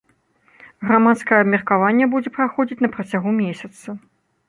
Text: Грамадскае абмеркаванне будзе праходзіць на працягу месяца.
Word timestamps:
Грамадскае 0.91 1.39
абмеркаванне 1.45 2.05
будзе 2.17 2.29
праходзіць 2.41 2.81
на 2.83 2.89
працягу 2.99 3.29
месяца. 3.43 4.01